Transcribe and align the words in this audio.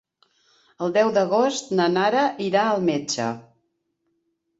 El 0.85 0.93
deu 0.95 1.11
d'agost 1.17 1.69
na 1.79 1.87
Nara 1.97 2.23
irà 2.45 2.63
al 2.71 2.81
metge. 2.87 3.29